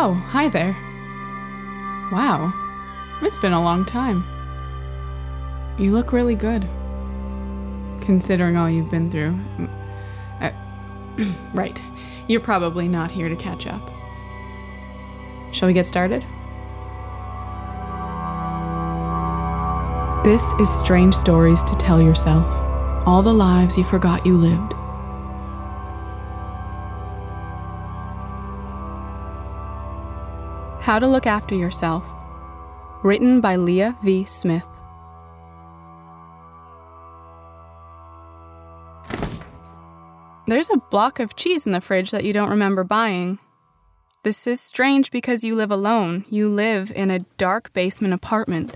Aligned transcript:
Oh, 0.00 0.12
hi 0.12 0.48
there. 0.48 0.76
Wow, 2.12 2.52
it's 3.20 3.36
been 3.36 3.52
a 3.52 3.60
long 3.60 3.84
time. 3.84 4.22
You 5.76 5.90
look 5.90 6.12
really 6.12 6.36
good, 6.36 6.68
considering 8.00 8.56
all 8.56 8.70
you've 8.70 8.92
been 8.92 9.10
through. 9.10 9.36
Uh, 10.40 10.52
right, 11.52 11.82
you're 12.28 12.40
probably 12.40 12.86
not 12.86 13.10
here 13.10 13.28
to 13.28 13.34
catch 13.34 13.66
up. 13.66 13.90
Shall 15.52 15.66
we 15.66 15.72
get 15.72 15.84
started? 15.84 16.22
This 20.24 20.44
is 20.60 20.72
Strange 20.78 21.16
Stories 21.16 21.64
to 21.64 21.74
Tell 21.74 22.00
Yourself 22.00 22.46
All 23.04 23.20
the 23.20 23.34
Lives 23.34 23.76
You 23.76 23.82
Forgot 23.82 24.24
You 24.24 24.36
Lived. 24.36 24.74
How 30.88 30.98
to 30.98 31.06
Look 31.06 31.26
After 31.26 31.54
Yourself, 31.54 32.02
written 33.02 33.42
by 33.42 33.56
Leah 33.56 33.94
V. 34.02 34.24
Smith. 34.24 34.64
There's 40.46 40.70
a 40.70 40.78
block 40.90 41.20
of 41.20 41.36
cheese 41.36 41.66
in 41.66 41.74
the 41.74 41.82
fridge 41.82 42.10
that 42.10 42.24
you 42.24 42.32
don't 42.32 42.48
remember 42.48 42.84
buying. 42.84 43.38
This 44.22 44.46
is 44.46 44.62
strange 44.62 45.10
because 45.10 45.44
you 45.44 45.54
live 45.54 45.70
alone. 45.70 46.24
You 46.30 46.48
live 46.48 46.90
in 46.92 47.10
a 47.10 47.18
dark 47.36 47.70
basement 47.74 48.14
apartment. 48.14 48.74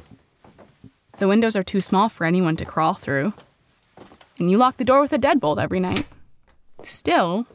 The 1.17 1.29
windows 1.29 1.57
are 1.57 1.65
too 1.65 1.81
small 1.81 2.11
for 2.11 2.27
anyone 2.27 2.57
to 2.57 2.67
crawl 2.67 2.93
through. 2.93 3.33
And 4.39 4.51
you 4.51 4.59
lock 4.59 4.77
the 4.77 4.85
door 4.85 5.01
with 5.01 5.15
a 5.15 5.19
deadbolt 5.19 5.59
every 5.59 5.81
night. 5.81 6.05
Still, 6.83 7.47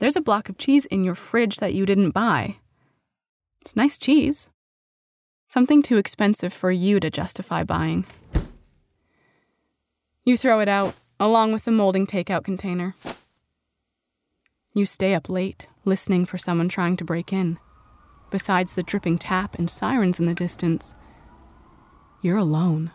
there's 0.00 0.16
a 0.16 0.20
block 0.20 0.48
of 0.48 0.58
cheese 0.58 0.84
in 0.86 1.04
your 1.04 1.14
fridge 1.14 1.58
that 1.58 1.74
you 1.74 1.86
didn't 1.86 2.10
buy. 2.10 2.56
It's 3.64 3.74
nice 3.74 3.96
cheese. 3.96 4.50
Something 5.48 5.80
too 5.80 5.96
expensive 5.96 6.52
for 6.52 6.70
you 6.70 7.00
to 7.00 7.08
justify 7.08 7.64
buying. 7.64 8.04
You 10.22 10.36
throw 10.36 10.60
it 10.60 10.68
out, 10.68 10.94
along 11.18 11.54
with 11.54 11.64
the 11.64 11.70
molding 11.70 12.06
takeout 12.06 12.44
container. 12.44 12.94
You 14.74 14.84
stay 14.84 15.14
up 15.14 15.30
late, 15.30 15.66
listening 15.86 16.26
for 16.26 16.36
someone 16.36 16.68
trying 16.68 16.98
to 16.98 17.06
break 17.06 17.32
in. 17.32 17.58
Besides 18.30 18.74
the 18.74 18.82
dripping 18.82 19.16
tap 19.16 19.58
and 19.58 19.70
sirens 19.70 20.20
in 20.20 20.26
the 20.26 20.34
distance, 20.34 20.94
you're 22.20 22.36
alone. 22.36 22.90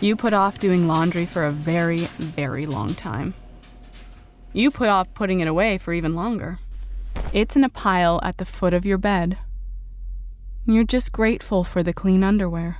You 0.00 0.16
put 0.16 0.32
off 0.32 0.58
doing 0.58 0.88
laundry 0.88 1.24
for 1.24 1.44
a 1.46 1.52
very, 1.52 2.08
very 2.18 2.66
long 2.66 2.96
time. 2.96 3.34
You 4.52 4.70
put 4.70 4.88
off 4.88 5.14
putting 5.14 5.40
it 5.40 5.48
away 5.48 5.78
for 5.78 5.92
even 5.92 6.14
longer. 6.14 6.58
It's 7.32 7.56
in 7.56 7.64
a 7.64 7.68
pile 7.68 8.20
at 8.22 8.36
the 8.36 8.44
foot 8.44 8.74
of 8.74 8.84
your 8.84 8.98
bed. 8.98 9.38
You're 10.66 10.84
just 10.84 11.12
grateful 11.12 11.64
for 11.64 11.82
the 11.82 11.92
clean 11.92 12.22
underwear. 12.22 12.78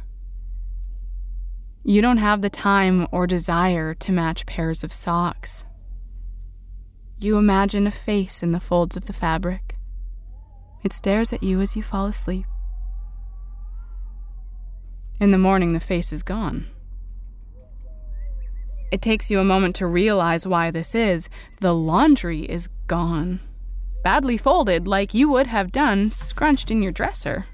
You 1.84 2.00
don't 2.00 2.18
have 2.18 2.42
the 2.42 2.50
time 2.50 3.08
or 3.10 3.26
desire 3.26 3.94
to 3.94 4.12
match 4.12 4.46
pairs 4.46 4.84
of 4.84 4.92
socks. 4.92 5.64
You 7.18 7.38
imagine 7.38 7.86
a 7.86 7.90
face 7.90 8.42
in 8.42 8.52
the 8.52 8.60
folds 8.60 8.96
of 8.96 9.06
the 9.06 9.12
fabric. 9.12 9.76
It 10.84 10.92
stares 10.92 11.32
at 11.32 11.42
you 11.42 11.60
as 11.60 11.74
you 11.74 11.82
fall 11.82 12.06
asleep. 12.06 12.46
In 15.20 15.30
the 15.30 15.38
morning, 15.38 15.72
the 15.72 15.80
face 15.80 16.12
is 16.12 16.22
gone. 16.22 16.66
It 18.92 19.00
takes 19.00 19.30
you 19.30 19.40
a 19.40 19.44
moment 19.44 19.74
to 19.76 19.86
realize 19.86 20.46
why 20.46 20.70
this 20.70 20.94
is. 20.94 21.30
The 21.60 21.74
laundry 21.74 22.42
is 22.42 22.68
gone. 22.88 23.40
Badly 24.04 24.36
folded, 24.36 24.86
like 24.86 25.14
you 25.14 25.30
would 25.30 25.46
have 25.46 25.72
done, 25.72 26.10
scrunched 26.10 26.70
in 26.70 26.82
your 26.82 26.92
dresser. 26.92 27.46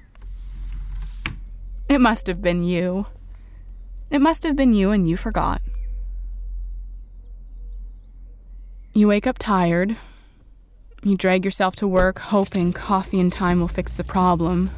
It 1.87 2.01
must 2.01 2.27
have 2.27 2.41
been 2.41 2.65
you. 2.65 3.05
It 4.11 4.19
must 4.19 4.43
have 4.43 4.57
been 4.57 4.73
you, 4.73 4.91
and 4.91 5.09
you 5.09 5.15
forgot. 5.15 5.61
You 8.93 9.07
wake 9.07 9.25
up 9.25 9.39
tired. 9.39 9.95
You 11.03 11.15
drag 11.15 11.45
yourself 11.45 11.73
to 11.77 11.87
work, 11.87 12.19
hoping 12.19 12.73
coffee 12.73 13.21
and 13.21 13.31
time 13.31 13.61
will 13.61 13.69
fix 13.69 13.95
the 13.95 14.03
problem. 14.03 14.71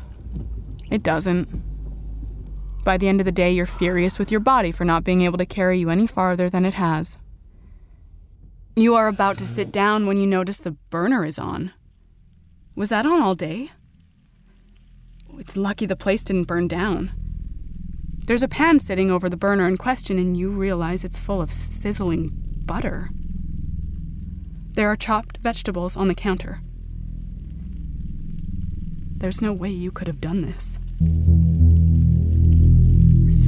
It 0.92 1.02
doesn't. 1.02 1.71
By 2.84 2.98
the 2.98 3.08
end 3.08 3.22
of 3.22 3.26
the 3.26 3.32
day, 3.32 3.52
you're 3.52 3.66
furious 3.66 4.18
with 4.18 4.32
your 4.32 4.40
body 4.40 4.72
for 4.72 4.86
not 4.86 5.04
being 5.04 5.22
able 5.22 5.38
to 5.38 5.46
carry 5.46 5.80
you 5.80 5.90
any 5.90 6.08
farther 6.08 6.50
than 6.50 6.66
it 6.66 6.74
has. 6.74 7.18
You 8.76 8.96
are 8.96 9.08
about 9.08 9.38
to 9.40 9.46
sit 9.46 9.72
down 9.72 10.08
when 10.08 10.18
you 10.18 10.26
notice 10.26 10.58
the 10.58 10.72
burner 10.90 11.26
is 11.26 11.38
on. 11.38 11.72
Was 12.76 12.90
that 12.90 13.06
on 13.06 13.22
all 13.22 13.36
day? 13.36 13.72
It's 15.38 15.58
lucky 15.58 15.86
the 15.86 15.96
place 15.96 16.24
didn't 16.24 16.46
burn 16.46 16.68
down. 16.68 17.12
There's 18.26 18.44
a 18.44 18.48
pan 18.48 18.80
sitting 18.80 19.12
over 19.12 19.30
the 19.30 19.38
burner 19.38 19.68
in 19.68 19.78
question, 19.78 20.18
and 20.18 20.38
you 20.38 20.50
realize 20.50 21.04
it's 21.04 21.18
full 21.18 21.42
of 21.42 21.54
sizzling 21.54 22.32
butter. 22.66 23.10
There 24.74 24.88
are 24.88 24.96
chopped 24.96 25.38
vegetables 25.40 25.98
on 25.98 26.08
the 26.08 26.16
counter. 26.16 26.62
There's 29.18 29.42
no 29.42 29.52
way 29.54 29.70
you 29.70 29.92
could 29.92 30.08
have 30.08 30.22
done 30.22 30.42
this. 30.42 30.80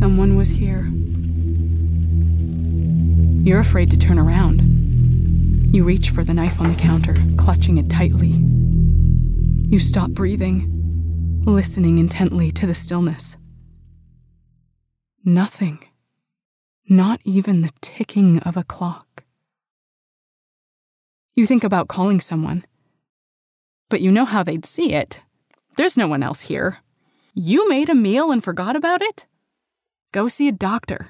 Someone 0.03 0.35
was 0.35 0.49
here. 0.49 0.91
You're 3.47 3.61
afraid 3.61 3.89
to 3.91 3.97
turn 3.97 4.19
around. 4.19 4.59
You 5.73 5.85
reach 5.85 6.09
for 6.09 6.25
the 6.25 6.33
knife 6.33 6.59
on 6.59 6.67
the 6.67 6.75
counter, 6.75 7.15
clutching 7.37 7.77
it 7.77 7.89
tightly. 7.89 8.27
You 9.71 9.79
stop 9.79 10.09
breathing, 10.09 11.41
listening 11.45 11.99
intently 11.99 12.51
to 12.51 12.67
the 12.67 12.75
stillness. 12.75 13.37
Nothing. 15.23 15.79
Not 16.89 17.21
even 17.23 17.61
the 17.61 17.71
ticking 17.79 18.39
of 18.39 18.57
a 18.57 18.65
clock. 18.65 19.23
You 21.33 21.47
think 21.47 21.63
about 21.63 21.87
calling 21.87 22.19
someone, 22.19 22.65
but 23.87 24.01
you 24.01 24.11
know 24.11 24.25
how 24.25 24.43
they'd 24.43 24.65
see 24.65 24.91
it. 24.91 25.21
There's 25.77 25.95
no 25.95 26.09
one 26.09 26.23
else 26.23 26.41
here. 26.41 26.79
You 27.33 27.69
made 27.69 27.87
a 27.87 27.95
meal 27.95 28.33
and 28.33 28.43
forgot 28.43 28.75
about 28.75 29.01
it? 29.01 29.27
Go 30.13 30.27
see 30.27 30.47
a 30.47 30.51
doctor. 30.51 31.09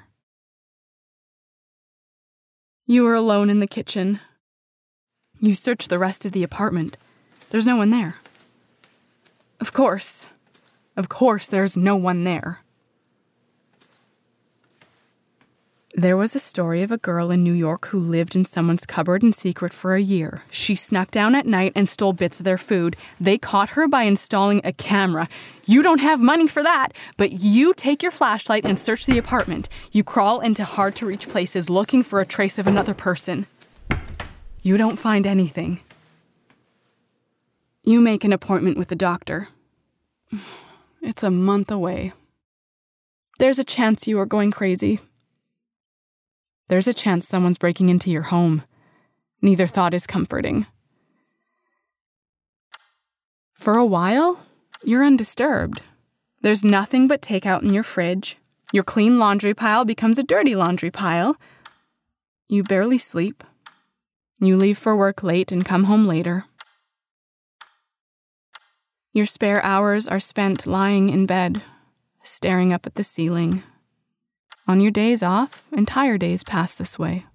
You 2.86 3.06
are 3.06 3.14
alone 3.14 3.50
in 3.50 3.60
the 3.60 3.66
kitchen. 3.66 4.18
You 5.40 5.54
search 5.54 5.88
the 5.88 5.98
rest 5.98 6.24
of 6.24 6.32
the 6.32 6.42
apartment. 6.42 6.96
There's 7.50 7.66
no 7.66 7.76
one 7.76 7.90
there. 7.90 8.16
Of 9.60 9.74
course. 9.74 10.26
Of 10.96 11.10
course, 11.10 11.46
there's 11.46 11.76
no 11.76 11.96
one 11.96 12.24
there. 12.24 12.63
There 15.96 16.16
was 16.16 16.34
a 16.34 16.40
story 16.40 16.82
of 16.82 16.90
a 16.90 16.98
girl 16.98 17.30
in 17.30 17.44
New 17.44 17.52
York 17.52 17.86
who 17.86 18.00
lived 18.00 18.34
in 18.34 18.44
someone's 18.44 18.84
cupboard 18.84 19.22
in 19.22 19.32
secret 19.32 19.72
for 19.72 19.94
a 19.94 20.02
year. 20.02 20.42
She 20.50 20.74
snuck 20.74 21.12
down 21.12 21.36
at 21.36 21.46
night 21.46 21.70
and 21.76 21.88
stole 21.88 22.12
bits 22.12 22.40
of 22.40 22.44
their 22.44 22.58
food. 22.58 22.96
They 23.20 23.38
caught 23.38 23.70
her 23.70 23.86
by 23.86 24.02
installing 24.02 24.60
a 24.64 24.72
camera. 24.72 25.28
You 25.66 25.84
don't 25.84 26.00
have 26.00 26.18
money 26.18 26.48
for 26.48 26.64
that, 26.64 26.88
but 27.16 27.34
you 27.42 27.72
take 27.74 28.02
your 28.02 28.10
flashlight 28.10 28.64
and 28.64 28.76
search 28.76 29.06
the 29.06 29.18
apartment. 29.18 29.68
You 29.92 30.02
crawl 30.02 30.40
into 30.40 30.64
hard 30.64 30.96
to 30.96 31.06
reach 31.06 31.28
places 31.28 31.70
looking 31.70 32.02
for 32.02 32.20
a 32.20 32.26
trace 32.26 32.58
of 32.58 32.66
another 32.66 32.92
person. 32.92 33.46
You 34.64 34.76
don't 34.76 34.98
find 34.98 35.28
anything. 35.28 35.78
You 37.84 38.00
make 38.00 38.24
an 38.24 38.32
appointment 38.32 38.76
with 38.76 38.88
the 38.88 38.96
doctor. 38.96 39.48
It's 41.06 41.22
a 41.22 41.30
month 41.30 41.70
away. 41.70 42.14
There's 43.38 43.58
a 43.58 43.64
chance 43.64 44.08
you 44.08 44.18
are 44.18 44.24
going 44.24 44.50
crazy. 44.50 45.00
There's 46.68 46.88
a 46.88 46.94
chance 46.94 47.28
someone's 47.28 47.58
breaking 47.58 47.88
into 47.88 48.10
your 48.10 48.22
home. 48.22 48.62
Neither 49.42 49.66
thought 49.66 49.94
is 49.94 50.06
comforting. 50.06 50.66
For 53.54 53.76
a 53.76 53.84
while, 53.84 54.40
you're 54.82 55.04
undisturbed. 55.04 55.82
There's 56.42 56.64
nothing 56.64 57.08
but 57.08 57.22
takeout 57.22 57.62
in 57.62 57.72
your 57.72 57.84
fridge. 57.84 58.36
Your 58.72 58.82
clean 58.82 59.18
laundry 59.18 59.54
pile 59.54 59.84
becomes 59.84 60.18
a 60.18 60.22
dirty 60.22 60.54
laundry 60.54 60.90
pile. 60.90 61.36
You 62.48 62.64
barely 62.64 62.98
sleep. 62.98 63.44
You 64.40 64.56
leave 64.56 64.78
for 64.78 64.96
work 64.96 65.22
late 65.22 65.52
and 65.52 65.64
come 65.64 65.84
home 65.84 66.06
later. 66.06 66.44
Your 69.12 69.26
spare 69.26 69.62
hours 69.62 70.08
are 70.08 70.20
spent 70.20 70.66
lying 70.66 71.08
in 71.08 71.24
bed, 71.24 71.62
staring 72.22 72.72
up 72.72 72.84
at 72.84 72.96
the 72.96 73.04
ceiling, 73.04 73.62
on 74.66 74.80
your 74.80 74.90
days 74.90 75.22
off, 75.22 75.66
entire 75.72 76.18
days 76.18 76.42
pass 76.44 76.74
this 76.74 76.98
way. 76.98 77.26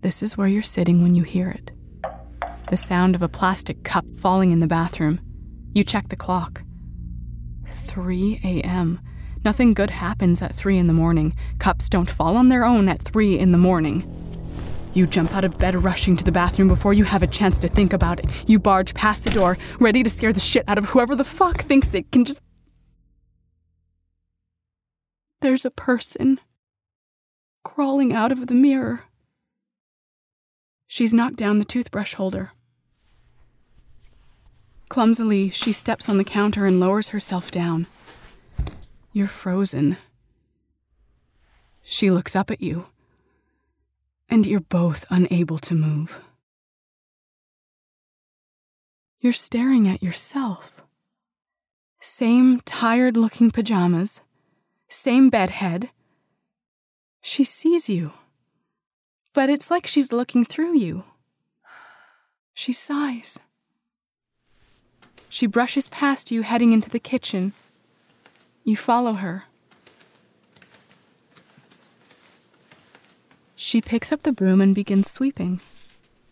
This 0.00 0.22
is 0.22 0.36
where 0.36 0.48
you're 0.48 0.62
sitting 0.62 1.02
when 1.02 1.14
you 1.14 1.22
hear 1.22 1.50
it 1.50 1.70
the 2.72 2.76
sound 2.78 3.14
of 3.14 3.20
a 3.20 3.28
plastic 3.28 3.84
cup 3.84 4.06
falling 4.16 4.50
in 4.50 4.60
the 4.60 4.66
bathroom. 4.66 5.20
You 5.74 5.84
check 5.84 6.08
the 6.08 6.16
clock. 6.16 6.62
3 7.68 8.40
a.m. 8.42 8.98
Nothing 9.44 9.74
good 9.74 9.90
happens 9.90 10.40
at 10.40 10.54
3 10.54 10.78
in 10.78 10.86
the 10.86 10.94
morning. 10.94 11.36
Cups 11.58 11.90
don't 11.90 12.10
fall 12.10 12.34
on 12.34 12.48
their 12.48 12.64
own 12.64 12.88
at 12.88 13.02
3 13.02 13.38
in 13.38 13.52
the 13.52 13.58
morning. 13.58 14.08
You 14.94 15.06
jump 15.06 15.34
out 15.34 15.44
of 15.44 15.58
bed 15.58 15.84
rushing 15.84 16.16
to 16.16 16.24
the 16.24 16.32
bathroom 16.32 16.68
before 16.68 16.94
you 16.94 17.04
have 17.04 17.22
a 17.22 17.26
chance 17.26 17.58
to 17.58 17.68
think 17.68 17.92
about 17.92 18.20
it. 18.20 18.30
You 18.46 18.58
barge 18.58 18.94
past 18.94 19.24
the 19.24 19.30
door, 19.30 19.58
ready 19.78 20.02
to 20.02 20.08
scare 20.08 20.32
the 20.32 20.40
shit 20.40 20.64
out 20.66 20.78
of 20.78 20.86
whoever 20.86 21.14
the 21.14 21.24
fuck 21.24 21.62
thinks 21.62 21.94
it 21.94 22.10
can 22.10 22.24
just. 22.24 22.40
There's 25.42 25.64
a 25.64 25.72
person 25.72 26.38
crawling 27.64 28.12
out 28.12 28.30
of 28.30 28.46
the 28.46 28.54
mirror. 28.54 29.06
She's 30.86 31.12
knocked 31.12 31.34
down 31.34 31.58
the 31.58 31.64
toothbrush 31.64 32.14
holder. 32.14 32.52
Clumsily, 34.88 35.50
she 35.50 35.72
steps 35.72 36.08
on 36.08 36.16
the 36.16 36.22
counter 36.22 36.64
and 36.64 36.78
lowers 36.78 37.08
herself 37.08 37.50
down. 37.50 37.88
You're 39.12 39.26
frozen. 39.26 39.96
She 41.82 42.08
looks 42.08 42.36
up 42.36 42.48
at 42.48 42.62
you, 42.62 42.86
and 44.28 44.46
you're 44.46 44.60
both 44.60 45.04
unable 45.10 45.58
to 45.58 45.74
move. 45.74 46.20
You're 49.18 49.32
staring 49.32 49.88
at 49.88 50.04
yourself. 50.04 50.84
Same 52.00 52.60
tired 52.60 53.16
looking 53.16 53.50
pajamas, 53.50 54.20
same 54.92 55.30
bed 55.30 55.50
head. 55.50 55.90
She 57.20 57.44
sees 57.44 57.88
you, 57.88 58.12
but 59.32 59.48
it's 59.48 59.70
like 59.70 59.86
she's 59.86 60.12
looking 60.12 60.44
through 60.44 60.76
you. 60.76 61.04
She 62.54 62.72
sighs. 62.72 63.38
She 65.28 65.46
brushes 65.46 65.88
past 65.88 66.30
you, 66.30 66.42
heading 66.42 66.72
into 66.72 66.90
the 66.90 66.98
kitchen. 66.98 67.54
You 68.64 68.76
follow 68.76 69.14
her. 69.14 69.44
She 73.56 73.80
picks 73.80 74.12
up 74.12 74.22
the 74.22 74.32
broom 74.32 74.60
and 74.60 74.74
begins 74.74 75.10
sweeping. 75.10 75.60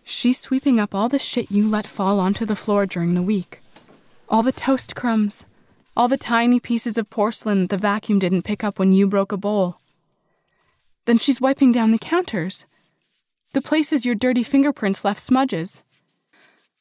She's 0.05 0.39
sweeping 0.39 0.79
up 0.79 0.95
all 0.95 1.09
the 1.09 1.19
shit 1.19 1.51
you 1.51 1.67
let 1.69 1.87
fall 1.87 2.21
onto 2.21 2.45
the 2.45 2.57
floor 2.57 2.85
during 2.85 3.15
the 3.15 3.23
week. 3.23 3.63
All 4.29 4.43
the 4.43 4.53
toast 4.53 4.95
crumbs, 4.95 5.47
all 6.01 6.09
the 6.09 6.17
tiny 6.17 6.59
pieces 6.59 6.97
of 6.97 7.11
porcelain 7.11 7.67
the 7.67 7.77
vacuum 7.77 8.19
didn't 8.19 8.41
pick 8.41 8.65
up 8.65 8.79
when 8.79 8.91
you 8.91 9.07
broke 9.07 9.33
a 9.33 9.37
bowl. 9.37 9.81
Then 11.05 11.19
she's 11.19 11.43
wiping 11.43 11.73
down 11.73 11.91
the 11.91 11.99
counters, 11.99 12.65
the 13.53 13.61
places 13.61 14.07
your 14.07 14.15
dirty 14.15 14.43
fingerprints 14.43 15.05
left 15.05 15.21
smudges. 15.21 15.83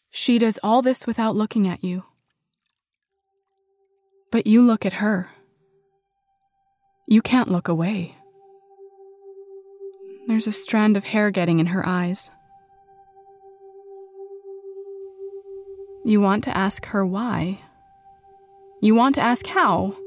She 0.10 0.39
does 0.39 0.57
all 0.63 0.81
this 0.81 1.06
without 1.06 1.36
looking 1.36 1.68
at 1.68 1.83
you. 1.83 2.06
But 4.31 4.48
you 4.48 4.62
look 4.62 4.86
at 4.86 4.94
her. 5.04 5.27
You 7.06 7.22
can't 7.22 7.51
look 7.51 7.68
away. 7.68 8.15
There's 10.30 10.48
a 10.48 10.54
strand 10.54 10.95
of 10.95 11.04
hair 11.04 11.30
getting 11.30 11.60
in 11.60 11.65
her 11.65 11.86
eyes. 11.86 12.31
You 16.06 16.22
want 16.22 16.45
to 16.45 16.56
ask 16.56 16.86
her 16.86 17.06
why. 17.06 17.60
You 18.81 18.96
want 18.96 19.16
to 19.16 19.22
ask 19.22 19.46
how. 19.48 19.98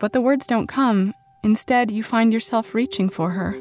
But 0.00 0.12
the 0.12 0.20
words 0.20 0.46
don't 0.46 0.66
come. 0.66 1.14
Instead, 1.44 1.90
you 1.90 2.02
find 2.02 2.32
yourself 2.32 2.74
reaching 2.74 3.08
for 3.08 3.30
her, 3.30 3.56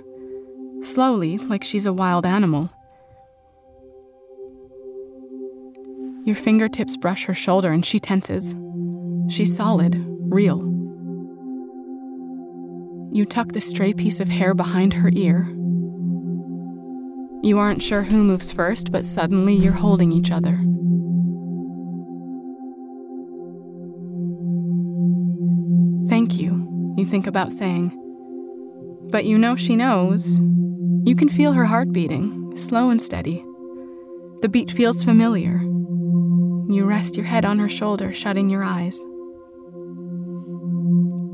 slowly, 0.81 1.38
like 1.38 1.63
she's 1.63 1.86
a 1.86 1.94
wild 1.94 2.25
animal. 2.25 2.72
Your 6.25 6.36
fingertips 6.36 6.98
brush 6.98 7.25
her 7.25 7.36
shoulder 7.36 7.72
and 7.72 7.86
she 7.86 8.00
tenses. 8.00 8.56
She's 9.30 9.56
solid, 9.56 9.95
real. 10.19 10.60
You 13.13 13.25
tuck 13.25 13.54
the 13.54 13.62
stray 13.62 13.94
piece 13.94 14.19
of 14.19 14.28
hair 14.28 14.54
behind 14.54 14.95
her 14.95 15.10
ear. 15.13 15.48
You 17.44 17.60
aren't 17.60 17.83
sure 17.83 18.01
who 18.01 18.24
moves 18.24 18.51
first, 18.51 18.92
but 18.92 19.06
suddenly 19.06 19.54
you're 19.54 19.74
holding 19.74 20.12
each 20.12 20.31
other. 20.31 20.60
You, 26.97 27.05
think 27.05 27.27
about 27.27 27.51
saying. 27.51 27.91
But 29.11 29.25
you 29.25 29.38
know 29.38 29.55
she 29.55 29.75
knows. 29.75 30.39
You 31.05 31.15
can 31.15 31.29
feel 31.29 31.53
her 31.53 31.65
heart 31.65 31.91
beating, 31.91 32.57
slow 32.57 32.89
and 32.89 33.01
steady. 33.01 33.45
The 34.41 34.49
beat 34.49 34.71
feels 34.71 35.03
familiar. 35.03 35.61
You 36.69 36.85
rest 36.85 37.15
your 37.15 37.25
head 37.25 37.45
on 37.45 37.59
her 37.59 37.69
shoulder, 37.69 38.11
shutting 38.11 38.49
your 38.49 38.63
eyes. 38.63 38.99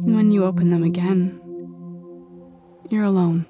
When 0.05 0.29
you 0.31 0.45
open 0.45 0.69
them 0.69 0.83
again, 0.83 1.39
you're 2.89 3.03
alone. 3.03 3.47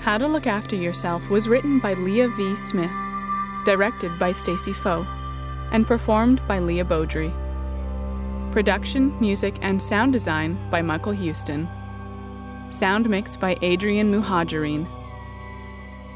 How 0.00 0.18
to 0.18 0.26
Look 0.26 0.46
After 0.46 0.76
Yourself 0.76 1.28
was 1.30 1.48
written 1.48 1.78
by 1.78 1.94
Leah 1.94 2.28
V. 2.28 2.56
Smith, 2.56 2.90
directed 3.64 4.18
by 4.18 4.32
Stacy 4.32 4.72
Foe, 4.72 5.06
and 5.72 5.86
performed 5.86 6.40
by 6.46 6.58
Leah 6.58 6.84
Beaudry. 6.84 7.32
Production, 8.52 9.18
music, 9.20 9.56
and 9.62 9.80
sound 9.80 10.12
design 10.12 10.58
by 10.70 10.80
Michael 10.80 11.12
Houston. 11.12 11.68
Sound 12.70 13.08
mix 13.08 13.36
by 13.36 13.56
Adrian 13.62 14.12
Muhajirin. 14.12 14.86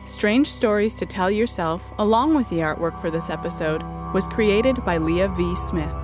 Strange 0.06 0.50
Stories 0.50 0.94
to 0.94 1.06
Tell 1.06 1.30
Yourself, 1.30 1.82
along 1.98 2.34
with 2.34 2.48
the 2.48 2.58
artwork 2.58 3.00
for 3.00 3.10
this 3.10 3.28
episode, 3.28 3.82
was 4.14 4.26
created 4.28 4.84
by 4.84 4.98
Leah 4.98 5.28
V. 5.36 5.54
Smith. 5.56 5.94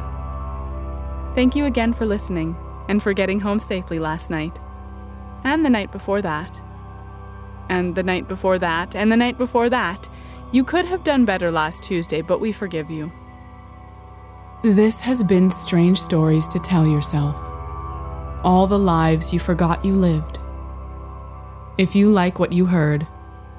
Thank 1.35 1.57
you 1.57 1.65
again 1.65 1.93
for 1.93 2.05
listening 2.05 2.57
and 2.89 3.03
for 3.03 3.13
getting 3.13 3.41
home 3.41 3.59
safely 3.59 3.99
last 3.99 4.31
night. 4.31 4.59
And 5.43 5.65
the 5.65 5.71
night 5.71 5.91
before 5.91 6.21
that. 6.23 6.61
And 7.69 7.95
the 7.95 8.03
night 8.03 8.29
before 8.29 8.59
that, 8.59 8.95
and 8.95 9.11
the 9.11 9.17
night 9.17 9.39
before 9.39 9.71
that. 9.71 10.09
You 10.53 10.65
could 10.65 10.87
have 10.87 11.05
done 11.05 11.25
better 11.25 11.51
last 11.51 11.83
Tuesday, 11.83 12.23
but 12.23 12.41
we 12.41 12.53
forgive 12.53 12.91
you. 12.91 13.11
This 14.63 15.01
has 15.03 15.23
been 15.23 15.51
Strange 15.51 16.01
Stories 16.01 16.49
to 16.49 16.59
Tell 16.59 16.87
Yourself. 16.87 17.37
All 18.45 18.67
the 18.67 18.79
lives 18.79 19.33
you 19.33 19.41
forgot 19.41 19.85
you 19.85 19.95
lived. 19.95 20.39
If 21.77 21.95
you 21.95 22.13
like 22.13 22.39
what 22.39 22.53
you 22.53 22.67
heard, 22.67 23.07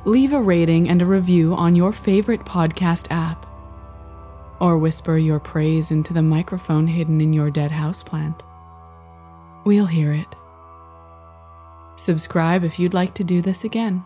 leave 0.05 0.33
a 0.33 0.41
rating 0.41 0.87
and 0.87 1.01
a 1.01 1.05
review 1.05 1.53
on 1.53 1.75
your 1.75 1.91
favorite 1.91 2.45
podcast 2.45 3.07
app, 3.11 3.45
or 4.59 4.77
whisper 4.77 5.17
your 5.17 5.39
praise 5.39 5.91
into 5.91 6.13
the 6.13 6.21
microphone 6.21 6.87
hidden 6.87 7.19
in 7.19 7.33
your 7.33 7.51
dead 7.51 7.71
houseplant. 7.71 8.39
We'll 9.65 9.87
hear 9.87 10.13
it. 10.13 10.33
Subscribe 11.97 12.63
if 12.63 12.79
you'd 12.79 12.93
like 12.93 13.13
to 13.15 13.23
do 13.23 13.41
this 13.41 13.63
again. 13.63 14.05